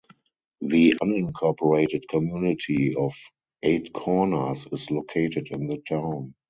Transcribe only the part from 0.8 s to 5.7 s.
unincorporated community of Eight Corners is located in